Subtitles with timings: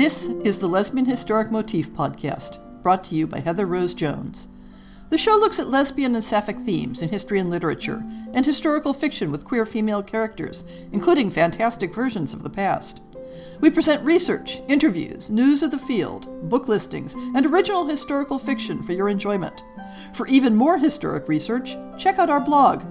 [0.00, 4.48] This is the Lesbian Historic Motif podcast, brought to you by Heather Rose Jones.
[5.10, 8.02] The show looks at lesbian and sapphic themes in history and literature,
[8.32, 13.02] and historical fiction with queer female characters, including fantastic versions of the past.
[13.60, 18.94] We present research, interviews, news of the field, book listings, and original historical fiction for
[18.94, 19.64] your enjoyment.
[20.14, 22.84] For even more historic research, check out our blog,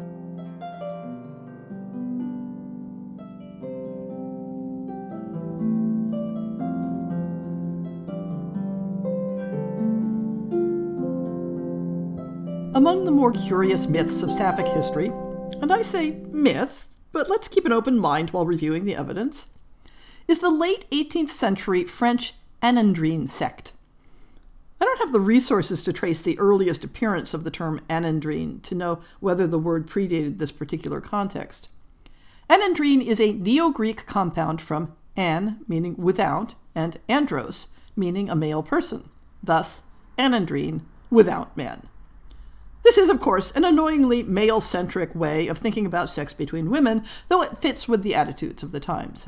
[13.19, 15.07] more curious myths of Sapphic history,
[15.61, 19.47] and I say myth, but let's keep an open mind while reviewing the evidence,
[20.29, 23.73] is the late 18th century French Anandrine sect.
[24.79, 28.73] I don't have the resources to trace the earliest appearance of the term Anandrine to
[28.73, 31.67] know whether the word predated this particular context.
[32.49, 38.63] Anandrine is a Neo Greek compound from an, meaning without, and andros, meaning a male
[38.63, 39.09] person.
[39.43, 39.83] Thus,
[40.17, 41.88] Anandrine, without men.
[42.83, 47.03] This is, of course, an annoyingly male centric way of thinking about sex between women,
[47.27, 49.27] though it fits with the attitudes of the times.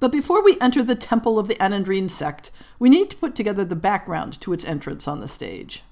[0.00, 3.64] But before we enter the temple of the Anandrine sect, we need to put together
[3.64, 5.84] the background to its entrance on the stage.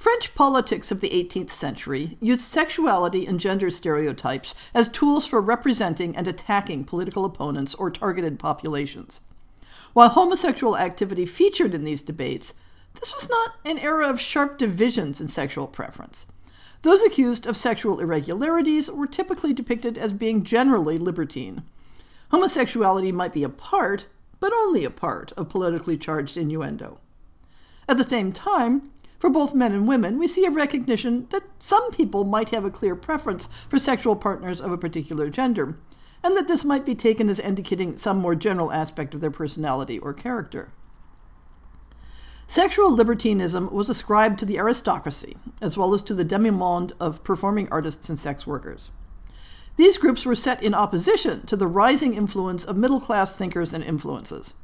[0.00, 6.16] French politics of the 18th century used sexuality and gender stereotypes as tools for representing
[6.16, 9.20] and attacking political opponents or targeted populations.
[9.92, 12.54] While homosexual activity featured in these debates,
[12.94, 16.26] this was not an era of sharp divisions in sexual preference.
[16.82, 21.62] Those accused of sexual irregularities were typically depicted as being generally libertine.
[22.30, 24.06] Homosexuality might be a part,
[24.38, 26.98] but only a part, of politically charged innuendo.
[27.88, 31.90] At the same time, for both men and women, we see a recognition that some
[31.92, 35.76] people might have a clear preference for sexual partners of a particular gender,
[36.24, 39.98] and that this might be taken as indicating some more general aspect of their personality
[39.98, 40.70] or character.
[42.50, 47.68] Sexual libertinism was ascribed to the aristocracy, as well as to the demi-monde of performing
[47.70, 48.90] artists and sex workers.
[49.76, 53.84] These groups were set in opposition to the rising influence of middle class thinkers and
[53.84, 54.54] influences.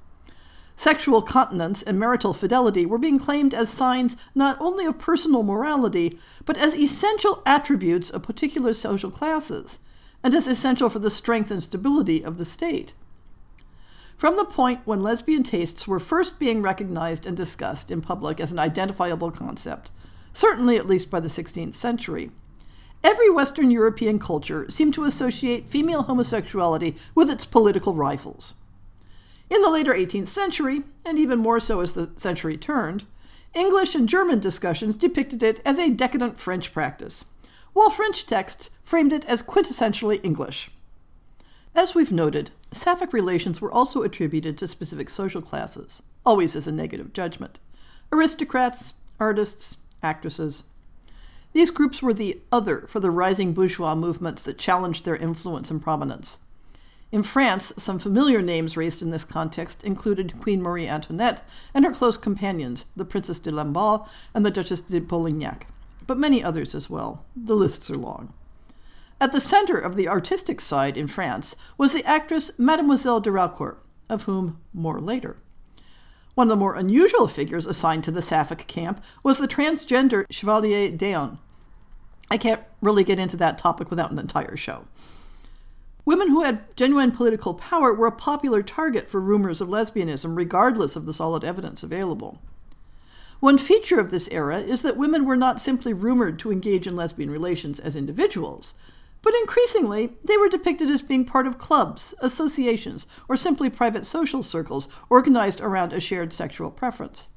[0.74, 6.18] Sexual continence and marital fidelity were being claimed as signs not only of personal morality,
[6.44, 9.78] but as essential attributes of particular social classes,
[10.24, 12.94] and as essential for the strength and stability of the state.
[14.16, 18.50] From the point when lesbian tastes were first being recognized and discussed in public as
[18.50, 19.90] an identifiable concept,
[20.32, 22.30] certainly at least by the 16th century,
[23.04, 28.54] every Western European culture seemed to associate female homosexuality with its political rivals.
[29.50, 33.04] In the later 18th century, and even more so as the century turned,
[33.54, 37.26] English and German discussions depicted it as a decadent French practice,
[37.74, 40.70] while French texts framed it as quintessentially English.
[41.76, 46.72] As we've noted, Sapphic relations were also attributed to specific social classes, always as a
[46.72, 47.60] negative judgment
[48.10, 50.62] aristocrats, artists, actresses.
[51.52, 55.82] These groups were the other for the rising bourgeois movements that challenged their influence and
[55.82, 56.38] prominence.
[57.12, 61.92] In France, some familiar names raised in this context included Queen Marie Antoinette and her
[61.92, 65.66] close companions, the Princess de Lamballe and the Duchess de Polignac,
[66.06, 67.26] but many others as well.
[67.36, 68.32] The lists are long.
[69.18, 73.78] At the center of the artistic side in France was the actress Mademoiselle de Raucourt,
[74.10, 75.38] of whom more later.
[76.34, 80.90] One of the more unusual figures assigned to the Sapphic camp was the transgender Chevalier
[80.90, 81.38] d'Eon.
[82.30, 84.84] I can't really get into that topic without an entire show.
[86.04, 90.94] Women who had genuine political power were a popular target for rumors of lesbianism, regardless
[90.94, 92.42] of the solid evidence available.
[93.40, 96.94] One feature of this era is that women were not simply rumored to engage in
[96.94, 98.74] lesbian relations as individuals,
[99.26, 104.40] but increasingly, they were depicted as being part of clubs, associations, or simply private social
[104.40, 107.28] circles organized around a shared sexual preference.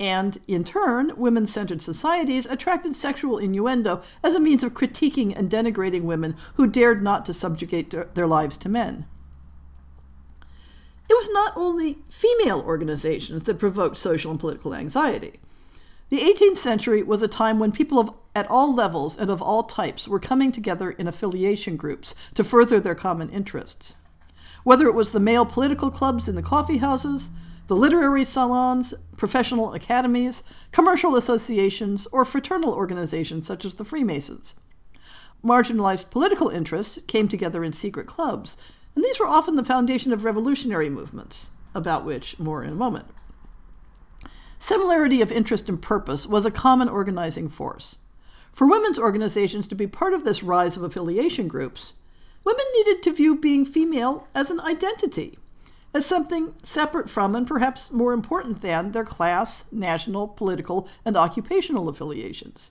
[0.00, 5.48] And, in turn, women centered societies attracted sexual innuendo as a means of critiquing and
[5.48, 9.06] denigrating women who dared not to subjugate their lives to men.
[11.08, 15.38] It was not only female organizations that provoked social and political anxiety.
[16.14, 19.64] The 18th century was a time when people of, at all levels and of all
[19.64, 23.96] types were coming together in affiliation groups to further their common interests.
[24.62, 27.30] Whether it was the male political clubs in the coffee houses,
[27.66, 34.54] the literary salons, professional academies, commercial associations, or fraternal organizations such as the Freemasons.
[35.42, 38.56] Marginalized political interests came together in secret clubs,
[38.94, 43.08] and these were often the foundation of revolutionary movements, about which more in a moment.
[44.58, 47.98] Similarity of interest and purpose was a common organizing force.
[48.52, 51.94] For women's organizations to be part of this rise of affiliation groups,
[52.44, 55.38] women needed to view being female as an identity,
[55.92, 61.88] as something separate from and perhaps more important than their class, national, political, and occupational
[61.88, 62.70] affiliations.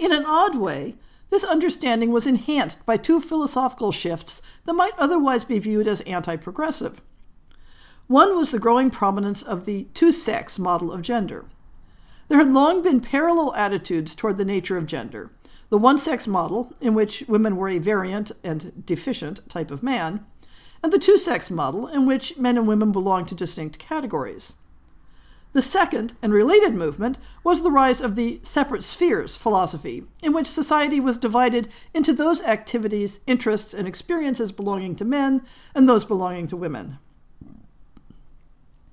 [0.00, 0.96] In an odd way,
[1.30, 6.36] this understanding was enhanced by two philosophical shifts that might otherwise be viewed as anti
[6.36, 7.02] progressive.
[8.06, 11.46] One was the growing prominence of the two sex model of gender.
[12.28, 15.30] There had long been parallel attitudes toward the nature of gender
[15.70, 20.24] the one sex model, in which women were a variant and deficient type of man,
[20.82, 24.54] and the two sex model, in which men and women belonged to distinct categories.
[25.52, 30.46] The second and related movement was the rise of the separate spheres philosophy, in which
[30.46, 35.42] society was divided into those activities, interests, and experiences belonging to men
[35.74, 36.98] and those belonging to women.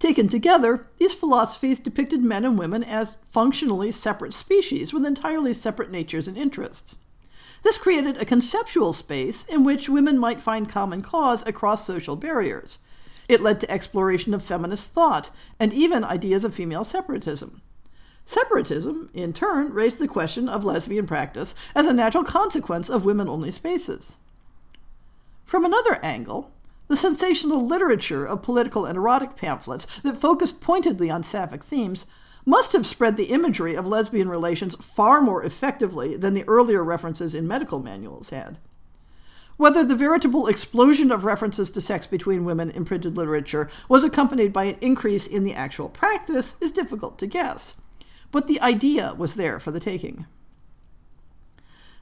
[0.01, 5.91] Taken together, these philosophies depicted men and women as functionally separate species with entirely separate
[5.91, 6.97] natures and interests.
[7.61, 12.79] This created a conceptual space in which women might find common cause across social barriers.
[13.29, 17.61] It led to exploration of feminist thought and even ideas of female separatism.
[18.25, 23.29] Separatism, in turn, raised the question of lesbian practice as a natural consequence of women
[23.29, 24.17] only spaces.
[25.45, 26.51] From another angle,
[26.91, 32.05] the sensational literature of political and erotic pamphlets that focused pointedly on sapphic themes
[32.45, 37.33] must have spread the imagery of lesbian relations far more effectively than the earlier references
[37.33, 38.59] in medical manuals had.
[39.55, 44.51] Whether the veritable explosion of references to sex between women in printed literature was accompanied
[44.51, 47.77] by an increase in the actual practice is difficult to guess,
[48.33, 50.25] but the idea was there for the taking.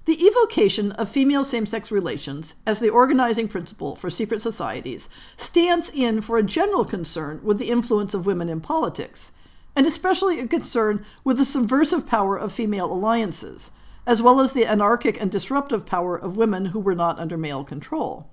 [0.09, 5.07] The evocation of female same sex relations as the organizing principle for secret societies
[5.37, 9.33] stands in for a general concern with the influence of women in politics
[9.75, 13.69] and especially a concern with the subversive power of female alliances,
[14.07, 17.63] as well as the anarchic and disruptive power of women who were not under male
[17.63, 18.31] control.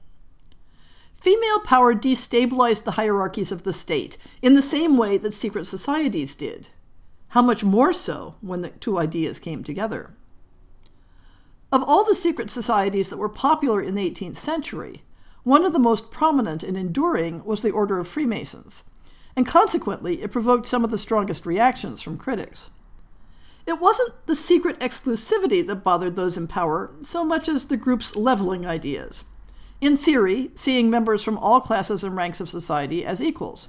[1.12, 6.34] Female power destabilized the hierarchies of the state in the same way that secret societies
[6.36, 6.70] did.
[7.28, 10.14] How much more so when the two ideas came together?
[11.76, 15.02] Of all the secret societies that were popular in the 18th century,
[15.42, 18.84] one of the most prominent and enduring was the Order of Freemasons,
[19.36, 22.70] and consequently, it provoked some of the strongest reactions from critics.
[23.66, 28.16] It wasn't the secret exclusivity that bothered those in power so much as the group's
[28.16, 29.24] leveling ideas.
[29.82, 33.68] In theory, seeing members from all classes and ranks of society as equals.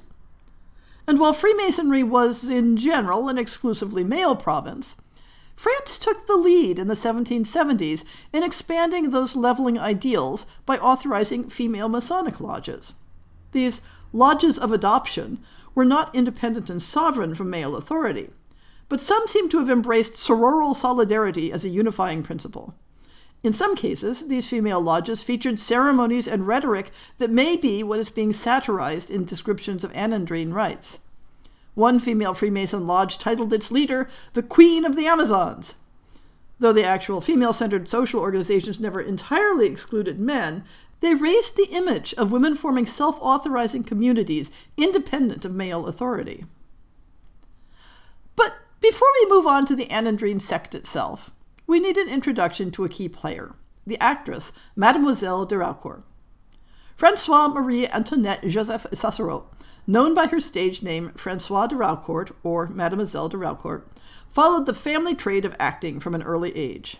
[1.05, 4.95] And while Freemasonry was, in general, an exclusively male province,
[5.57, 11.89] France took the lead in the 1770s in expanding those leveling ideals by authorizing female
[11.89, 12.93] Masonic lodges.
[13.53, 13.81] These
[14.13, 15.39] lodges of adoption
[15.73, 18.29] were not independent and sovereign from male authority,
[18.87, 22.75] but some seem to have embraced sororal solidarity as a unifying principle.
[23.41, 28.11] In some cases, these female lodges featured ceremonies and rhetoric that may be what is
[28.11, 30.99] being satirized in descriptions of Anandrine rites.
[31.77, 35.75] One female Freemason lodge titled its leader the Queen of the Amazons.
[36.57, 40.63] Though the actual female centered social organizations never entirely excluded men,
[41.01, 46.45] they raised the image of women forming self authorizing communities independent of male authority.
[48.35, 51.29] But before we move on to the Anandrine sect itself,
[51.67, 53.53] we need an introduction to a key player,
[53.85, 56.01] the actress Mademoiselle de Raucourt.
[56.97, 59.51] Francoise Marie Antoinette Joseph Cicero,
[59.85, 63.83] known by her stage name Francoise de Raucourt or Mademoiselle de Raucourt,
[64.27, 66.97] followed the family trade of acting from an early age.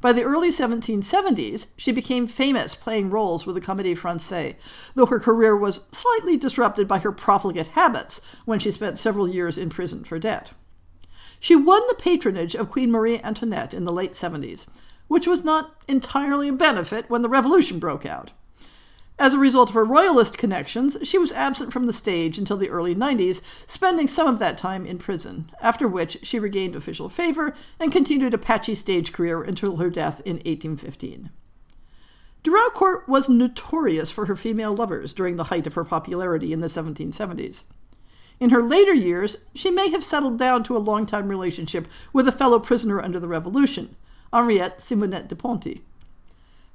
[0.00, 4.54] By the early 1770s, she became famous playing roles with the Comédie Française,
[4.94, 9.58] though her career was slightly disrupted by her profligate habits when she spent several years
[9.58, 10.52] in prison for debt.
[11.40, 14.68] She won the patronage of Queen Marie Antoinette in the late 70s,
[15.08, 18.30] which was not entirely a benefit when the revolution broke out.
[19.18, 22.68] As a result of her royalist connections, she was absent from the stage until the
[22.68, 27.54] early 90s, spending some of that time in prison, after which she regained official favor
[27.80, 31.30] and continued a patchy stage career until her death in 1815.
[32.42, 36.60] De Raucourt was notorious for her female lovers during the height of her popularity in
[36.60, 37.64] the 1770s.
[38.38, 42.32] In her later years, she may have settled down to a long-time relationship with a
[42.32, 43.96] fellow prisoner under the Revolution,
[44.30, 45.82] Henriette Simonette de Ponty.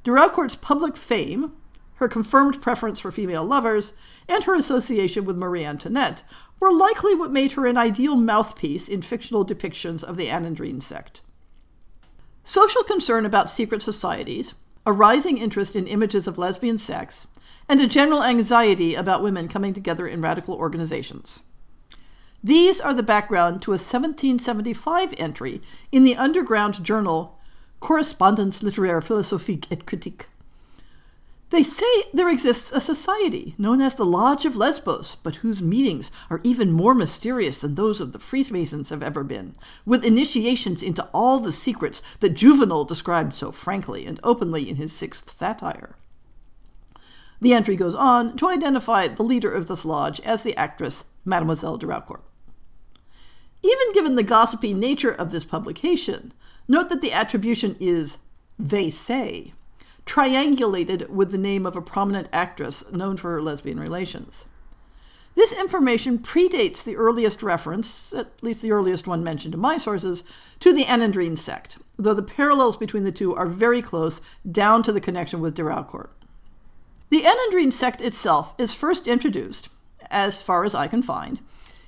[0.03, 1.53] De Raucourt's public fame,
[2.01, 3.93] her confirmed preference for female lovers,
[4.27, 6.24] and her association with Marie Antoinette
[6.60, 11.22] were likely what made her an ideal mouthpiece in fictional depictions of the Anandrine sect.
[12.43, 17.27] Social concern about secret societies, a rising interest in images of lesbian sex,
[17.70, 21.43] and a general anxiety about women coming together in radical organizations.
[22.43, 27.38] These are the background to a 1775 entry in the underground journal
[27.79, 30.30] Correspondance littéraire philosophique et critique
[31.51, 36.10] They say there exists a society known as the Lodge of Lesbos, but whose meetings
[36.29, 39.51] are even more mysterious than those of the Freemasons have ever been,
[39.86, 44.93] with initiations into all the secrets that Juvenal described so frankly and openly in his
[44.93, 45.98] sixth satire.
[47.41, 51.75] The entry goes on to identify the leader of this lodge as the actress Mademoiselle
[51.75, 52.22] de Raucourt.
[53.62, 56.31] Even given the gossipy nature of this publication,
[56.70, 58.20] note that the attribution is
[58.58, 59.51] they say
[60.05, 64.46] triangulated with the name of a prominent actress known for her lesbian relations.
[65.36, 70.24] This information predates the earliest reference, at least the earliest one mentioned in my sources,
[70.60, 74.91] to the Anandrine sect, though the parallels between the two are very close, down to
[74.91, 76.10] the connection with de Raucourt.
[77.10, 79.70] The Anandrine sect itself is first introduced,
[80.10, 81.39] as far as I can find,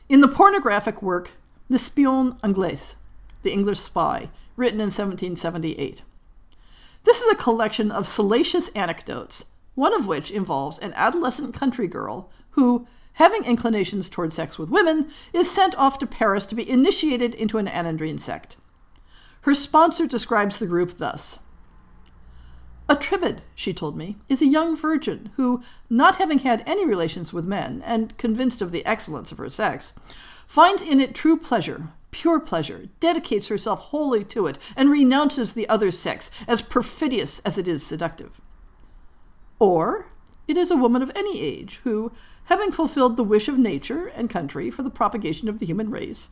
[0.08, 1.32] in the pornographic work
[1.70, 2.96] *The L'Espion Anglais,
[3.42, 6.04] The English Spy, written in 1778.
[7.04, 9.46] This is a collection of salacious anecdotes,
[9.76, 15.08] one of which involves an adolescent country girl who, having inclinations toward sex with women,
[15.34, 18.58] is sent off to Paris to be initiated into an Anandrine sect.
[19.42, 21.40] Her sponsor describes the group thus
[22.88, 27.34] A tribad, she told me, is a young virgin who, not having had any relations
[27.34, 29.94] with men, and convinced of the excellence of her sex,
[30.48, 35.68] finds in it true pleasure, pure pleasure, dedicates herself wholly to it, and renounces the
[35.68, 38.40] other sex, as perfidious as it is seductive.
[39.60, 40.08] Or
[40.48, 42.12] it is a woman of any age who,
[42.46, 46.30] having fulfilled the wish of nature and country for the propagation of the human race,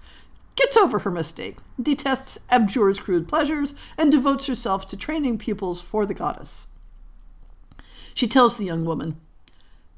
[0.55, 6.05] gets over her mistake, detests, abjures crude pleasures, and devotes herself to training pupils for
[6.05, 6.67] the goddess.
[8.13, 9.19] She tells the young woman,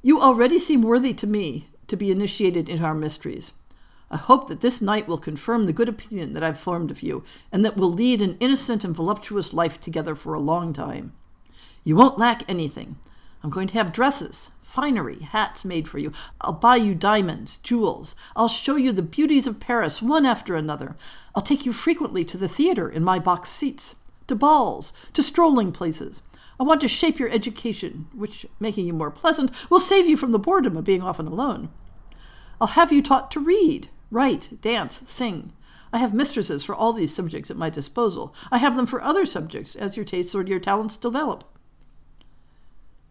[0.02, 3.54] You already seem worthy to me to be initiated into our mysteries.
[4.14, 7.24] I hope that this night will confirm the good opinion that I've formed of you,
[7.52, 11.14] and that we'll lead an innocent and voluptuous life together for a long time.
[11.84, 12.98] You won't lack anything.
[13.42, 16.12] I'm going to have dresses, finery, hats made for you.
[16.42, 18.16] I'll buy you diamonds, jewels.
[18.36, 20.96] I'll show you the beauties of Paris one after another.
[21.34, 23.96] I'll take you frequently to the theater in my box seats,
[24.28, 26.22] to balls, to strolling places.
[26.60, 30.34] I want to shape your education, which, making you more pleasant, will save you from
[30.34, 31.70] the boredom of being often alone.
[32.62, 35.52] I'll have you taught to read, write, dance, sing.
[35.92, 38.34] I have mistresses for all these subjects at my disposal.
[38.52, 41.44] I have them for other subjects as your tastes or your talents develop.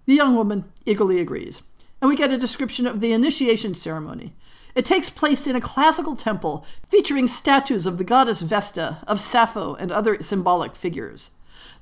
[0.06, 1.62] The young woman eagerly agrees,
[2.00, 4.34] and we get a description of the initiation ceremony.
[4.74, 9.74] It takes place in a classical temple featuring statues of the goddess Vesta, of Sappho,
[9.74, 11.30] and other symbolic figures.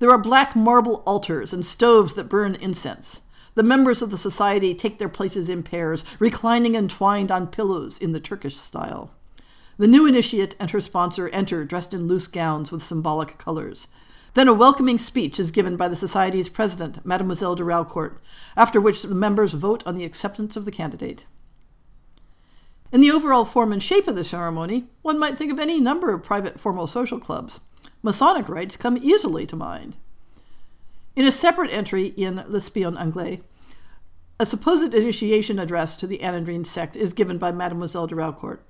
[0.00, 3.22] There are black marble altars and stoves that burn incense.
[3.54, 8.12] The members of the society take their places in pairs, reclining entwined on pillows in
[8.12, 9.12] the Turkish style.
[9.76, 13.88] The new initiate and her sponsor enter dressed in loose gowns with symbolic colors.
[14.34, 18.18] Then a welcoming speech is given by the Society's president, Mademoiselle de Raucourt,
[18.56, 21.24] after which the members vote on the acceptance of the candidate.
[22.92, 26.12] In the overall form and shape of the ceremony, one might think of any number
[26.12, 27.60] of private formal social clubs.
[28.02, 29.96] Masonic rites come easily to mind.
[31.20, 33.42] In a separate entry in L'Espion Anglais,
[34.38, 38.60] a supposed initiation address to the Anandrine sect is given by Mademoiselle de Raucourt.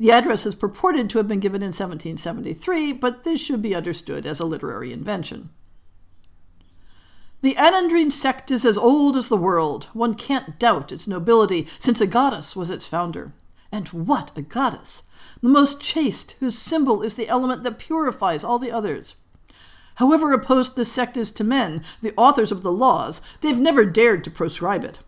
[0.00, 4.26] The address is purported to have been given in 1773, but this should be understood
[4.26, 5.50] as a literary invention.
[7.42, 9.86] The Anandrine sect is as old as the world.
[9.92, 13.32] One can't doubt its nobility, since a goddess was its founder.
[13.70, 15.04] And what a goddess!
[15.40, 19.14] The most chaste, whose symbol is the element that purifies all the others.
[19.98, 24.22] However opposed this sect is to men, the authors of the laws, they've never dared
[24.22, 25.00] to proscribe it.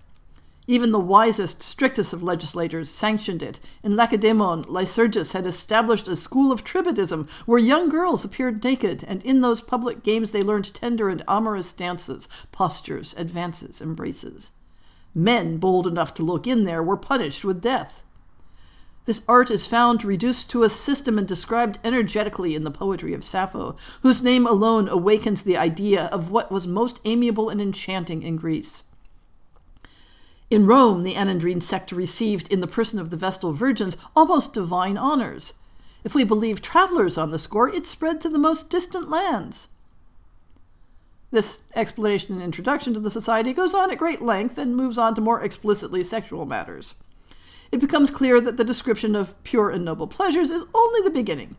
[0.66, 3.61] Even the wisest, strictest of legislators sanctioned it.
[3.85, 9.25] In Lacedaemon, Lycurgus had established a school of tribadism where young girls appeared naked, and
[9.25, 14.50] in those public games they learned tender and amorous dances, postures, advances, embraces.
[15.14, 18.02] Men bold enough to look in there were punished with death.
[19.11, 23.25] This art is found reduced to a system and described energetically in the poetry of
[23.25, 28.37] Sappho, whose name alone awakens the idea of what was most amiable and enchanting in
[28.37, 28.85] Greece.
[30.49, 34.97] In Rome, the Anandrine sect received, in the person of the Vestal Virgins, almost divine
[34.97, 35.55] honors.
[36.05, 39.71] If we believe travelers on the score, it spread to the most distant lands.
[41.33, 45.17] This explanation and introduction to the society goes on at great length and moves on
[45.17, 46.95] to more explicitly sexual matters
[47.73, 51.57] it becomes clear that the description of pure and noble pleasures is only the beginning,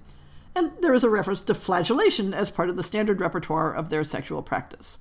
[0.56, 4.03] and there is a reference to flagellation as part of the standard repertoire of their
[4.03, 4.98] sexual practice.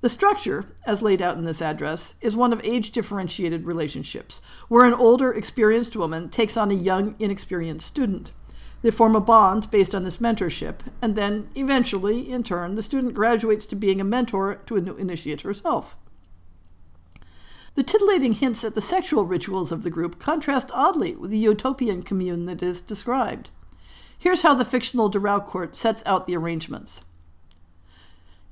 [0.00, 4.84] The structure, as laid out in this address, is one of age differentiated relationships, where
[4.84, 8.32] an older, experienced woman takes on a young, inexperienced student.
[8.82, 13.14] They form a bond based on this mentorship, and then, eventually, in turn, the student
[13.14, 15.96] graduates to being a mentor to a new initiate herself.
[17.78, 22.02] The titillating hints at the sexual rituals of the group contrast oddly with the utopian
[22.02, 23.50] commune that is described.
[24.18, 27.02] Here's how the fictional de Raucourt sets out the arrangements.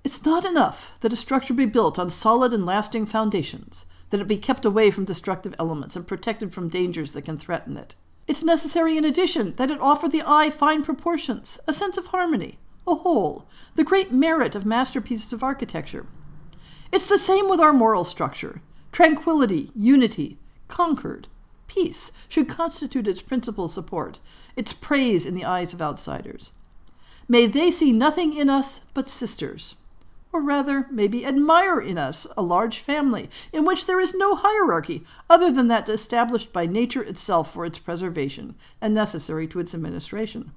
[0.04, 4.28] It's not enough that a structure be built on solid and lasting foundations, that it
[4.28, 7.96] be kept away from destructive elements and protected from dangers that can threaten it.
[8.28, 12.60] It's necessary, in addition, that it offer the eye fine proportions, a sense of harmony,
[12.86, 16.06] a whole, the great merit of masterpieces of architecture.
[16.92, 18.62] It's the same with our moral structure.
[18.96, 20.38] Tranquility, unity,
[20.68, 21.28] concord,
[21.66, 24.20] peace should constitute its principal support,
[24.56, 26.50] its praise in the eyes of outsiders.
[27.28, 29.76] May they see nothing in us but sisters
[30.32, 35.04] or rather, maybe admire in us a large family in which there is no hierarchy
[35.28, 40.52] other than that established by nature itself for its preservation and necessary to its administration.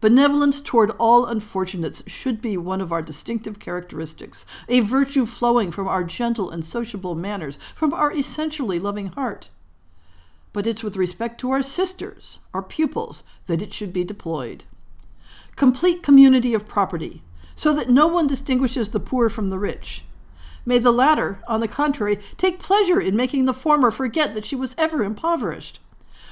[0.00, 5.88] Benevolence toward all unfortunates should be one of our distinctive characteristics, a virtue flowing from
[5.88, 9.50] our gentle and sociable manners, from our essentially loving heart.
[10.52, 14.64] But it's with respect to our sisters, our pupils, that it should be deployed.
[15.56, 17.22] Complete community of property,
[17.56, 20.04] so that no one distinguishes the poor from the rich.
[20.64, 24.54] May the latter, on the contrary, take pleasure in making the former forget that she
[24.54, 25.80] was ever impoverished.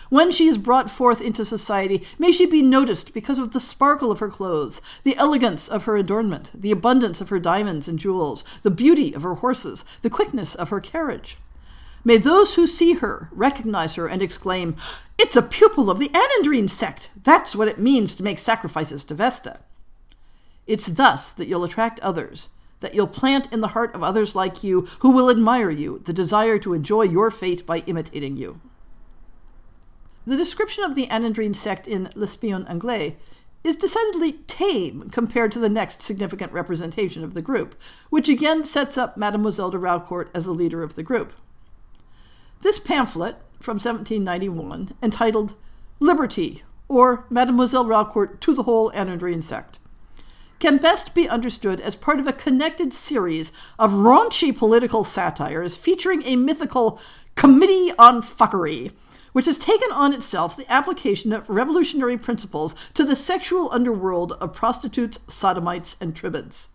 [0.09, 4.13] When she is brought forth into society, may she be noticed because of the sparkle
[4.13, 8.45] of her clothes, the elegance of her adornment, the abundance of her diamonds and jewels,
[8.63, 11.39] the beauty of her horses, the quickness of her carriage.
[12.05, 14.77] May those who see her recognize her and exclaim,
[15.19, 17.11] It's a pupil of the Anandrine sect!
[17.25, 19.59] That's what it means to make sacrifices to Vesta.
[20.69, 22.49] It's thus that you'll attract others,
[22.79, 26.13] that you'll plant in the heart of others like you who will admire you the
[26.13, 28.61] desire to enjoy your fate by imitating you.
[30.26, 33.16] The description of the Anandrine sect in L'Espion Anglais
[33.62, 37.76] is decidedly tame compared to the next significant representation of the group,
[38.11, 41.33] which again sets up Mademoiselle de Raucourt as the leader of the group.
[42.62, 45.55] This pamphlet from 1791, entitled
[46.01, 49.79] Liberty, or Mademoiselle Raucourt to the whole Anandrine sect,
[50.59, 56.24] can best be understood as part of a connected series of raunchy political satires featuring
[56.24, 56.98] a mythical
[57.37, 58.92] Committee on Fuckery,
[59.37, 64.55] which has taken on itself the application of revolutionary principles to the sexual underworld of
[64.55, 66.70] prostitutes, sodomites, and tribades.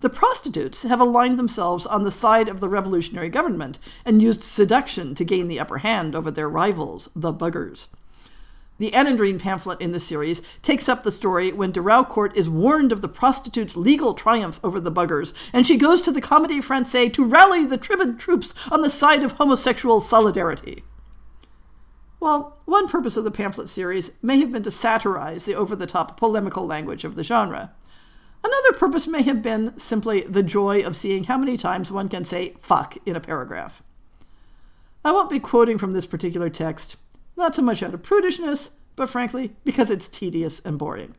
[0.00, 5.14] The prostitutes have aligned themselves on the side of the revolutionary government and used seduction
[5.14, 7.86] to gain the upper hand over their rivals, the buggers.
[8.80, 13.02] The Anandrine pamphlet in the series takes up the story when de is warned of
[13.02, 17.24] the prostitute's legal triumph over the buggers, and she goes to the Comédie Française to
[17.24, 20.82] rally the tribade troops on the side of homosexual solidarity.
[22.22, 25.88] Well, one purpose of the pamphlet series may have been to satirize the over the
[25.88, 27.72] top polemical language of the genre.
[28.44, 32.24] Another purpose may have been simply the joy of seeing how many times one can
[32.24, 33.82] say fuck in a paragraph.
[35.04, 36.94] I won't be quoting from this particular text,
[37.36, 41.16] not so much out of prudishness, but frankly, because it's tedious and boring.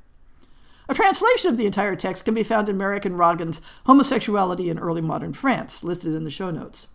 [0.88, 4.80] A translation of the entire text can be found in Merrick and Ragan's Homosexuality in
[4.80, 6.88] Early Modern France, listed in the show notes.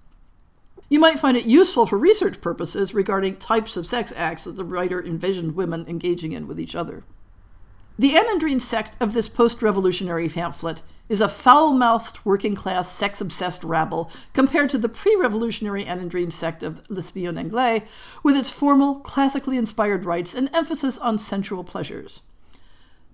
[0.89, 4.65] You might find it useful for research purposes regarding types of sex acts that the
[4.65, 7.05] writer envisioned women engaging in with each other.
[7.99, 13.21] The Anandrine sect of this post revolutionary pamphlet is a foul mouthed, working class, sex
[13.21, 17.83] obsessed rabble compared to the pre revolutionary Anandrine sect of L'Espion Anglais,
[18.23, 22.21] with its formal, classically inspired rites and emphasis on sensual pleasures.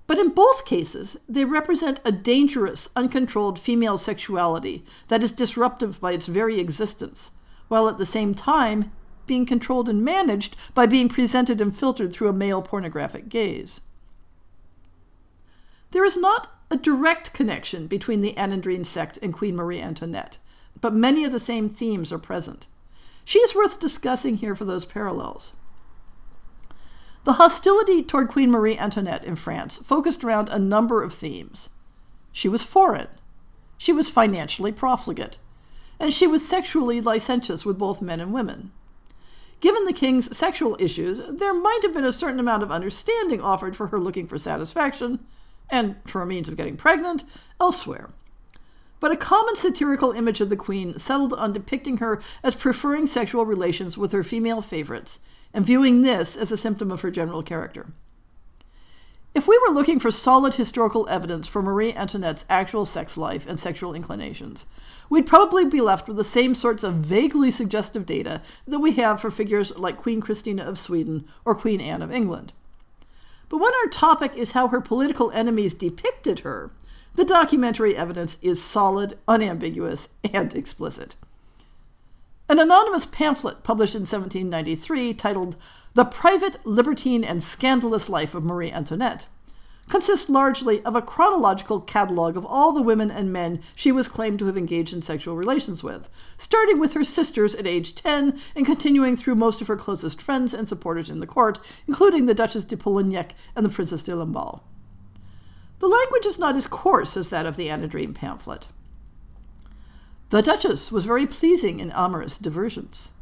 [0.06, 6.12] But in both cases, they represent a dangerous, uncontrolled female sexuality that is disruptive by
[6.12, 7.30] its very existence,
[7.74, 8.92] while at the same time
[9.26, 13.80] being controlled and managed by being presented and filtered through a male pornographic gaze.
[15.90, 20.38] There is not a direct connection between the Anandrine sect and Queen Marie Antoinette,
[20.80, 22.68] but many of the same themes are present.
[23.24, 25.54] She is worth discussing here for those parallels.
[27.24, 31.70] The hostility toward Queen Marie Antoinette in France focused around a number of themes.
[32.30, 33.08] She was foreign,
[33.76, 35.40] she was financially profligate,
[35.98, 38.72] and she was sexually licentious with both men and women.
[39.60, 43.74] Given the king's sexual issues, there might have been a certain amount of understanding offered
[43.74, 45.20] for her looking for satisfaction,
[45.70, 47.24] and for a means of getting pregnant,
[47.60, 48.10] elsewhere.
[49.00, 53.46] But a common satirical image of the queen settled on depicting her as preferring sexual
[53.46, 55.20] relations with her female favorites,
[55.52, 57.86] and viewing this as a symptom of her general character.
[59.34, 63.58] If we were looking for solid historical evidence for Marie Antoinette's actual sex life and
[63.58, 64.64] sexual inclinations,
[65.10, 69.20] we'd probably be left with the same sorts of vaguely suggestive data that we have
[69.20, 72.52] for figures like Queen Christina of Sweden or Queen Anne of England.
[73.48, 76.70] But when our topic is how her political enemies depicted her,
[77.16, 81.16] the documentary evidence is solid, unambiguous, and explicit.
[82.48, 85.56] An anonymous pamphlet published in 1793 titled
[85.94, 89.26] the Private, Libertine, and Scandalous Life of Marie Antoinette
[89.88, 94.40] consists largely of a chronological catalogue of all the women and men she was claimed
[94.40, 98.66] to have engaged in sexual relations with, starting with her sisters at age 10 and
[98.66, 102.64] continuing through most of her closest friends and supporters in the court, including the Duchess
[102.64, 104.62] de Polignac and the Princess de Lamballe.
[105.78, 108.66] The language is not as coarse as that of the Anandrine pamphlet.
[110.30, 113.12] The Duchess was very pleasing in amorous diversions.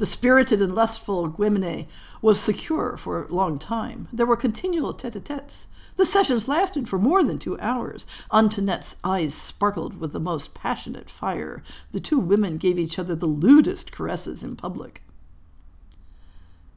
[0.00, 1.86] The spirited and lustful Guemene
[2.22, 4.08] was secure for a long time.
[4.10, 5.66] There were continual tete a tetes.
[5.96, 8.06] The sessions lasted for more than two hours.
[8.32, 11.62] Antoinette's eyes sparkled with the most passionate fire.
[11.92, 15.02] The two women gave each other the lewdest caresses in public.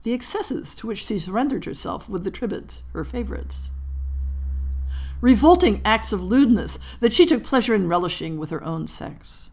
[0.04, 3.72] The excesses to which she surrendered herself with the Tribades, her favorites.
[5.22, 9.50] Revolting acts of lewdness that she took pleasure in relishing with her own sex.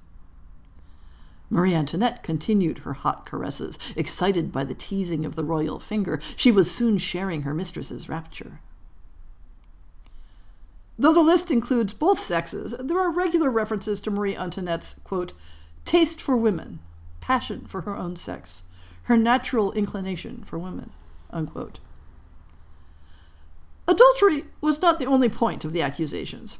[1.50, 6.20] Marie Antoinette continued her hot caresses, excited by the teasing of the royal finger.
[6.36, 8.60] She was soon sharing her mistress's rapture.
[10.96, 15.32] Though the list includes both sexes, there are regular references to Marie Antoinette's, quote,
[15.84, 16.78] taste for women,
[17.20, 18.64] passion for her own sex,
[19.04, 20.90] her natural inclination for women,
[21.30, 21.80] unquote.
[23.88, 26.58] Adultery was not the only point of the accusations.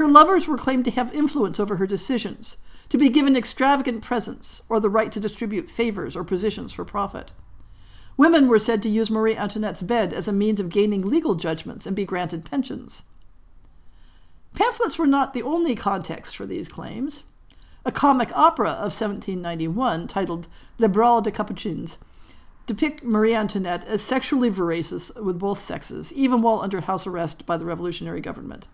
[0.00, 2.56] Her lovers were claimed to have influence over her decisions,
[2.88, 7.32] to be given extravagant presents or the right to distribute favors or positions for profit.
[8.16, 11.86] Women were said to use Marie Antoinette's bed as a means of gaining legal judgments
[11.86, 13.02] and be granted pensions.
[14.54, 17.24] Pamphlets were not the only context for these claims.
[17.84, 21.98] A comic opera of 1791 titled Le Bal des Capucines
[22.64, 27.58] depict Marie Antoinette as sexually voracious with both sexes, even while under house arrest by
[27.58, 28.66] the revolutionary government.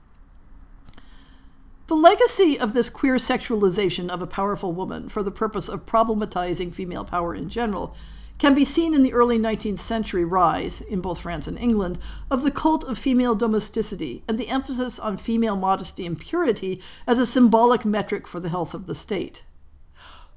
[1.89, 6.75] The legacy of this queer sexualization of a powerful woman for the purpose of problematizing
[6.75, 7.95] female power in general
[8.39, 12.43] can be seen in the early 19th century rise, in both France and England, of
[12.43, 17.27] the cult of female domesticity and the emphasis on female modesty and purity as a
[17.27, 19.45] symbolic metric for the health of the state.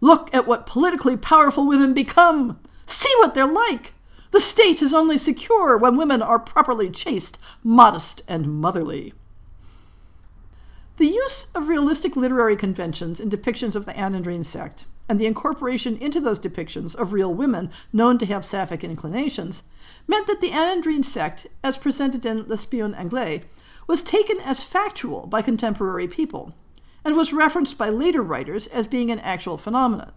[0.02, 2.60] Look at what politically powerful women become!
[2.86, 3.94] See what they're like!
[4.30, 9.14] The state is only secure when women are properly chaste, modest, and motherly.
[11.00, 15.96] The use of realistic literary conventions in depictions of the Anandrine sect, and the incorporation
[15.96, 19.64] into those depictions of real women known to have sapphic inclinations,
[20.10, 23.44] meant that the Anandrine sect, as presented in L'Espion Anglais,
[23.88, 26.54] was taken as factual by contemporary people,
[27.06, 30.12] and was referenced by later writers as being an actual phenomenon.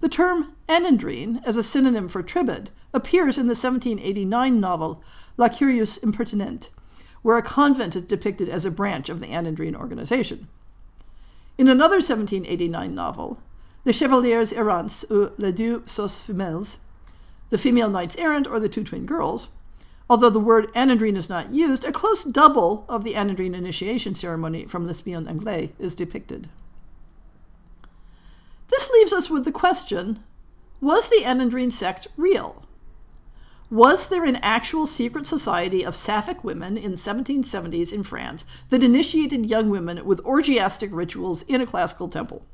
[0.00, 5.04] The term Anandrine, as a synonym for Tribade, appears in the 1789 novel
[5.36, 6.70] La Curieuse Impertinente,
[7.24, 10.46] where a convent is depicted as a branch of the Anandrine organization.
[11.56, 13.40] In another 1789 novel,
[13.86, 16.76] Les Chevaliers Errants ou Les Deux Sœurs Femelles,
[17.48, 19.48] The Female Knights Errant or The Two Twin Girls,
[20.10, 24.66] although the word Anandrine is not used, a close double of the Anandrine initiation ceremony
[24.66, 26.50] from L'Espion Anglais is depicted.
[28.68, 30.22] This leaves us with the question
[30.78, 32.63] was the Anandrine sect real?
[33.74, 39.46] Was there an actual secret society of Sapphic women in 1770s in France that initiated
[39.46, 42.46] young women with orgiastic rituals in a classical temple?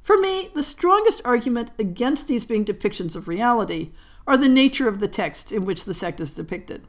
[0.00, 3.90] For me, the strongest argument against these being depictions of reality
[4.24, 6.86] are the nature of the texts in which the sect is depicted.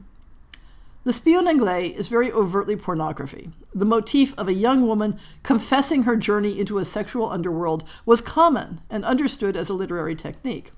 [1.02, 3.50] The Spion Anglais is very overtly pornography.
[3.74, 8.82] The motif of a young woman confessing her journey into a sexual underworld was common
[8.88, 10.70] and understood as a literary technique.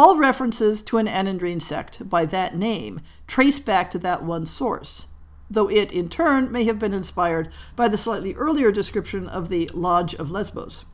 [0.00, 5.08] All references to an Anandrine sect by that name trace back to that one source,
[5.50, 9.68] though it, in turn, may have been inspired by the slightly earlier description of the
[9.74, 10.86] Lodge of Lesbos.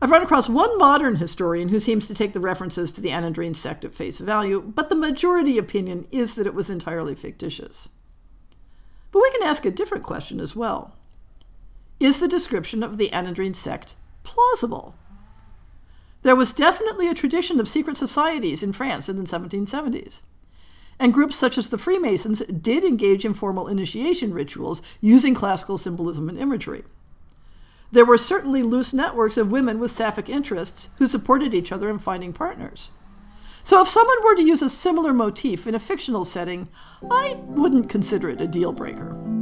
[0.00, 3.56] I've run across one modern historian who seems to take the references to the Anandrine
[3.56, 7.88] sect at face value, but the majority opinion is that it was entirely fictitious.
[9.10, 10.94] But we can ask a different question as well.
[11.98, 14.94] Is the description of the Anandrine sect plausible?
[16.22, 20.22] There was definitely a tradition of secret societies in France in the 1770s.
[20.98, 26.28] And groups such as the Freemasons did engage in formal initiation rituals using classical symbolism
[26.28, 26.84] and imagery.
[27.90, 31.98] There were certainly loose networks of women with sapphic interests who supported each other in
[31.98, 32.90] finding partners.
[33.64, 36.68] So if someone were to use a similar motif in a fictional setting,
[37.10, 39.41] I wouldn't consider it a deal breaker.